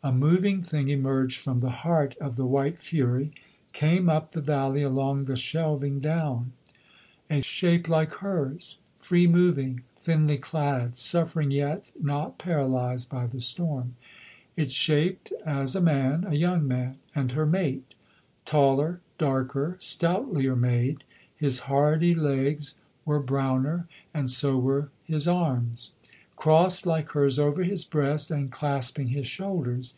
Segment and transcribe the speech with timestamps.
[0.00, 3.32] A moving thing emerged from the heart of the white fury,
[3.72, 6.52] came up the valley along the shelving down:
[7.28, 13.96] a shape like hers, free moving, thinly clad, suffering yet not paralysed by the storm.
[14.54, 17.94] It shaped as a man, a young man, and her mate.
[18.44, 21.02] Taller, darker, stoutlier made,
[21.36, 25.90] his hardy legs were browner, and so were his arms
[26.36, 29.94] crossed like hers over his breast and clasping his shoulders.